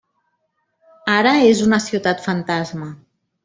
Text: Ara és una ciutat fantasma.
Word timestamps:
Ara 1.17 1.35
és 1.51 1.63
una 1.67 1.81
ciutat 1.89 2.27
fantasma. 2.27 2.93